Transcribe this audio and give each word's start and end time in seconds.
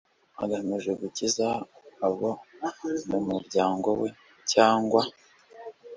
Agamije 0.43 0.91
gukiza 1.01 1.47
abo 2.05 2.29
mu 3.09 3.19
muryango 3.27 3.89
we 4.01 4.09
cyangwa 4.51 5.01